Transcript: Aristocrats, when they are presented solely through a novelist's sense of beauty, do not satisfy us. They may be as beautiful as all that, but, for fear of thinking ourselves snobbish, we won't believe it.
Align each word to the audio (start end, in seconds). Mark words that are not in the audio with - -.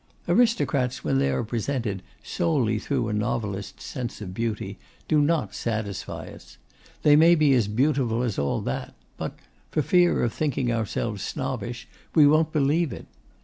Aristocrats, 0.27 1.03
when 1.03 1.19
they 1.19 1.29
are 1.29 1.43
presented 1.43 2.01
solely 2.23 2.79
through 2.79 3.07
a 3.07 3.13
novelist's 3.13 3.83
sense 3.85 4.19
of 4.19 4.33
beauty, 4.33 4.79
do 5.07 5.21
not 5.21 5.53
satisfy 5.53 6.29
us. 6.29 6.57
They 7.03 7.15
may 7.15 7.35
be 7.35 7.53
as 7.53 7.67
beautiful 7.67 8.23
as 8.23 8.39
all 8.39 8.61
that, 8.61 8.95
but, 9.15 9.37
for 9.69 9.83
fear 9.83 10.23
of 10.23 10.33
thinking 10.33 10.71
ourselves 10.71 11.21
snobbish, 11.21 11.87
we 12.15 12.25
won't 12.25 12.51
believe 12.51 12.91
it. 12.91 13.05